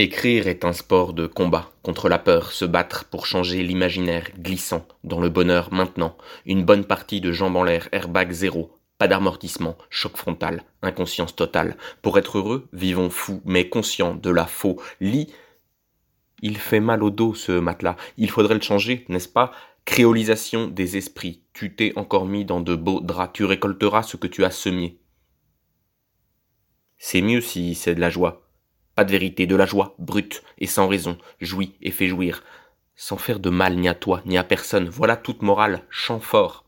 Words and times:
Écrire 0.00 0.46
est 0.46 0.64
un 0.64 0.72
sport 0.72 1.12
de 1.12 1.26
combat 1.26 1.72
contre 1.82 2.08
la 2.08 2.20
peur, 2.20 2.52
se 2.52 2.64
battre 2.64 3.06
pour 3.06 3.26
changer 3.26 3.64
l'imaginaire 3.64 4.30
glissant 4.38 4.86
dans 5.02 5.18
le 5.18 5.28
bonheur 5.28 5.72
maintenant. 5.72 6.16
Une 6.46 6.64
bonne 6.64 6.84
partie 6.84 7.20
de 7.20 7.32
jambes 7.32 7.56
en 7.56 7.64
l'air, 7.64 7.88
airbag 7.90 8.30
zéro, 8.30 8.78
pas 8.96 9.08
d'amortissement, 9.08 9.76
choc 9.90 10.16
frontal, 10.16 10.62
inconscience 10.82 11.34
totale. 11.34 11.76
Pour 12.00 12.16
être 12.16 12.38
heureux, 12.38 12.68
vivons 12.72 13.10
fous, 13.10 13.42
mais 13.44 13.68
conscients 13.68 14.14
de 14.14 14.30
la 14.30 14.46
faux. 14.46 14.80
Lit. 15.00 15.34
Il 16.42 16.58
fait 16.58 16.78
mal 16.78 17.02
au 17.02 17.10
dos 17.10 17.34
ce 17.34 17.50
matelas. 17.50 17.96
Il 18.16 18.30
faudrait 18.30 18.54
le 18.54 18.60
changer, 18.60 19.04
n'est-ce 19.08 19.28
pas? 19.28 19.50
Créolisation 19.84 20.68
des 20.68 20.96
esprits. 20.96 21.42
Tu 21.52 21.74
t'es 21.74 21.92
encore 21.96 22.26
mis 22.26 22.44
dans 22.44 22.60
de 22.60 22.76
beaux 22.76 23.00
draps. 23.00 23.32
Tu 23.32 23.44
récolteras 23.44 24.04
ce 24.04 24.16
que 24.16 24.28
tu 24.28 24.44
as 24.44 24.52
semé. 24.52 25.00
C'est 26.98 27.20
mieux 27.20 27.40
si 27.40 27.74
c'est 27.74 27.96
de 27.96 28.00
la 28.00 28.10
joie 28.10 28.47
pas 28.98 29.04
de 29.04 29.12
vérité, 29.12 29.46
de 29.46 29.54
la 29.54 29.64
joie, 29.64 29.94
brute 30.00 30.42
et 30.58 30.66
sans 30.66 30.88
raison, 30.88 31.18
jouit 31.40 31.76
et 31.82 31.92
fait 31.92 32.08
jouir, 32.08 32.42
sans 32.96 33.16
faire 33.16 33.38
de 33.38 33.48
mal 33.48 33.76
ni 33.76 33.86
à 33.86 33.94
toi, 33.94 34.22
ni 34.26 34.36
à 34.36 34.42
personne. 34.42 34.88
Voilà 34.88 35.14
toute 35.14 35.42
morale, 35.42 35.84
chant 35.88 36.18
fort, 36.18 36.64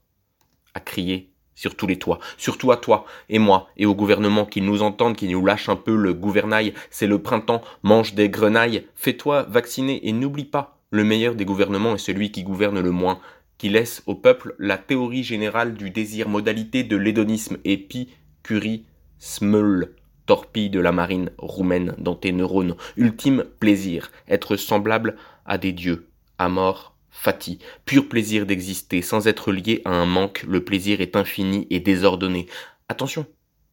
à 0.72 0.78
crier 0.78 1.32
sur 1.56 1.74
tous 1.74 1.88
les 1.88 1.98
toits, 1.98 2.20
surtout 2.36 2.70
à 2.70 2.76
toi 2.76 3.04
et 3.30 3.40
moi 3.40 3.66
et 3.76 3.84
au 3.84 3.96
gouvernement 3.96 4.46
qui 4.46 4.60
nous 4.60 4.80
entendent, 4.80 5.16
qui 5.16 5.26
nous 5.26 5.44
lâchent 5.44 5.68
un 5.68 5.74
peu 5.74 5.96
le 5.96 6.14
gouvernail. 6.14 6.72
C'est 6.88 7.08
le 7.08 7.20
printemps, 7.20 7.62
mange 7.82 8.14
des 8.14 8.30
grenailles, 8.30 8.86
fais-toi 8.94 9.42
vacciner 9.48 10.06
et 10.06 10.12
n'oublie 10.12 10.44
pas, 10.44 10.78
le 10.90 11.02
meilleur 11.02 11.34
des 11.34 11.44
gouvernements 11.44 11.96
est 11.96 11.98
celui 11.98 12.30
qui 12.30 12.44
gouverne 12.44 12.78
le 12.78 12.92
moins, 12.92 13.18
qui 13.58 13.70
laisse 13.70 14.04
au 14.06 14.14
peuple 14.14 14.54
la 14.60 14.78
théorie 14.78 15.24
générale 15.24 15.74
du 15.74 15.90
désir, 15.90 16.28
modalité 16.28 16.84
de 16.84 16.96
l'hédonisme, 16.96 17.56
épi, 17.64 18.08
curie, 18.44 18.86
smeul, 19.18 19.96
torpille 20.30 20.70
de 20.70 20.78
la 20.78 20.92
marine 20.92 21.32
roumaine 21.38 21.96
dans 21.98 22.14
tes 22.14 22.30
neurones. 22.30 22.76
Ultime 22.96 23.42
plaisir, 23.58 24.12
être 24.28 24.54
semblable 24.54 25.16
à 25.44 25.58
des 25.58 25.72
dieux. 25.72 26.06
À 26.38 26.48
mort, 26.48 26.94
fatigue, 27.10 27.60
pur 27.84 28.08
plaisir 28.08 28.46
d'exister, 28.46 29.02
sans 29.02 29.26
être 29.26 29.50
lié 29.50 29.82
à 29.84 29.90
un 29.90 30.06
manque, 30.06 30.44
le 30.46 30.62
plaisir 30.64 31.00
est 31.00 31.16
infini 31.16 31.66
et 31.68 31.80
désordonné. 31.80 32.46
Attention, 32.88 33.26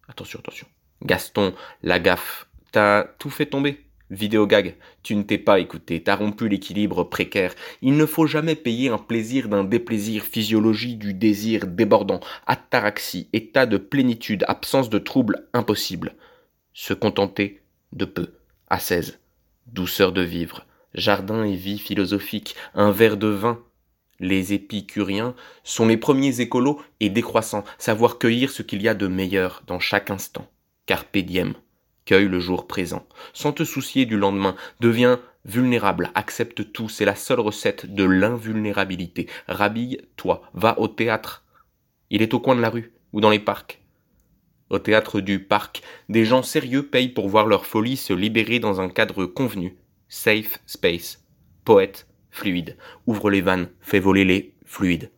attention, 0.07 0.39
attention. 0.39 0.65
Gaston, 1.03 1.53
la 1.83 1.99
gaffe, 1.99 2.47
t'as 2.71 3.03
tout 3.03 3.29
fait 3.29 3.45
tomber. 3.45 3.85
Vidéogag, 4.09 4.77
tu 5.03 5.15
ne 5.15 5.21
t'es 5.21 5.37
pas 5.37 5.59
écouté, 5.59 6.01
t'as 6.01 6.15
rompu 6.15 6.49
l'équilibre 6.49 7.03
précaire. 7.03 7.53
Il 7.83 7.97
ne 7.97 8.05
faut 8.07 8.25
jamais 8.25 8.55
payer 8.55 8.89
un 8.89 8.97
plaisir 8.97 9.47
d'un 9.47 9.63
déplaisir, 9.63 10.23
physiologie 10.23 10.95
du 10.95 11.13
désir 11.13 11.67
débordant, 11.67 12.21
ataraxie, 12.47 13.29
état 13.31 13.67
de 13.67 13.77
plénitude, 13.77 14.43
absence 14.47 14.89
de 14.89 14.97
trouble 14.97 15.47
impossible 15.53 16.15
se 16.77 16.93
contenter 16.93 17.63
de 17.91 18.05
peu, 18.05 18.33
à 18.69 18.77
16. 18.77 19.19
Douceur 19.65 20.11
de 20.11 20.21
vivre, 20.21 20.67
jardin 20.93 21.43
et 21.43 21.55
vie 21.55 21.79
philosophique, 21.79 22.55
un 22.75 22.91
verre 22.91 23.17
de 23.17 23.29
vin. 23.29 23.59
Les 24.19 24.53
épicuriens 24.53 25.33
sont 25.63 25.87
les 25.87 25.97
premiers 25.97 26.39
écolos 26.39 26.79
et 26.99 27.09
décroissants, 27.09 27.63
savoir 27.79 28.19
cueillir 28.19 28.51
ce 28.51 28.61
qu'il 28.61 28.83
y 28.83 28.87
a 28.87 28.93
de 28.93 29.07
meilleur 29.07 29.63
dans 29.65 29.79
chaque 29.79 30.11
instant. 30.11 30.47
Carpe 30.85 31.17
diem, 31.17 31.55
cueille 32.05 32.27
le 32.27 32.39
jour 32.39 32.67
présent, 32.67 33.07
sans 33.33 33.53
te 33.53 33.63
soucier 33.63 34.05
du 34.05 34.15
lendemain, 34.15 34.55
deviens 34.79 35.19
vulnérable, 35.45 36.11
accepte 36.13 36.71
tout, 36.73 36.89
c'est 36.89 37.05
la 37.05 37.15
seule 37.15 37.39
recette 37.39 37.91
de 37.91 38.03
l'invulnérabilité. 38.03 39.27
Rhabille-toi, 39.47 40.43
va 40.53 40.79
au 40.79 40.87
théâtre. 40.87 41.43
Il 42.11 42.21
est 42.21 42.35
au 42.35 42.39
coin 42.39 42.55
de 42.55 42.61
la 42.61 42.69
rue 42.69 42.93
ou 43.13 43.19
dans 43.19 43.31
les 43.31 43.39
parcs. 43.39 43.81
Au 44.69 44.79
théâtre 44.79 45.21
du 45.21 45.39
parc, 45.39 45.81
des 46.09 46.25
gens 46.25 46.43
sérieux 46.43 46.87
payent 46.87 47.09
pour 47.09 47.29
voir 47.29 47.47
leur 47.47 47.65
folie 47.65 47.97
se 47.97 48.13
libérer 48.13 48.59
dans 48.59 48.81
un 48.81 48.89
cadre 48.89 49.25
convenu. 49.25 49.77
Safe 50.09 50.59
space. 50.65 51.23
Poète, 51.63 52.07
fluide. 52.31 52.77
Ouvre 53.05 53.29
les 53.29 53.41
vannes, 53.41 53.69
fais 53.81 53.99
voler 53.99 54.25
les 54.25 54.53
fluides. 54.65 55.11